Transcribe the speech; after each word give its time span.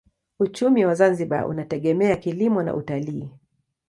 Uchumi 0.39 0.85
wa 0.85 0.95
Zanzibar 0.95 1.47
unategemea 1.47 2.15
kilimo 2.15 2.63
na 2.63 2.73
utalii. 2.75 3.29